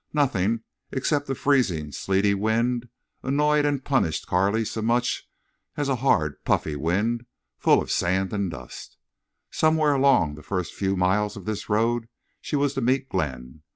[0.13, 2.89] Nothing, except a freezing sleety wind,
[3.21, 5.29] annoyed and punished Carley so much
[5.77, 7.27] as a hard puffy wind,
[7.59, 8.97] full of sand and dust.
[9.51, 12.09] Somewhere along the first few miles of this road
[12.41, 13.61] she was to meet Glenn.